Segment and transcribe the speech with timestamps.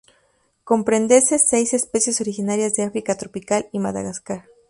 [0.63, 4.47] Comprende seis especies originarias de África tropical y Madagascar.